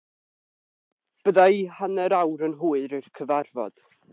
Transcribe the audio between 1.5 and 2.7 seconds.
i hanner awr yn